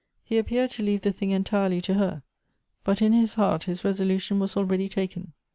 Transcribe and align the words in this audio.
He 0.23 0.39
appeared 0.39 0.71
to 0.71 0.81
leave 0.83 1.01
the 1.01 1.11
thing 1.11 1.29
entirely 1.29 1.79
to 1.81 1.93
her; 1.93 2.23
but 2.83 3.03
in 3.03 3.13
his 3.13 3.35
heart 3.35 3.65
his 3.65 3.85
resolution 3.85 4.39
was 4.39 4.57
already 4.57 4.89
taken. 4.89 5.33